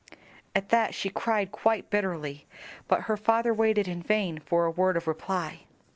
[0.55, 2.47] At that she cried quite bitterly,
[2.87, 5.65] but her father waited in vain for a word of reply.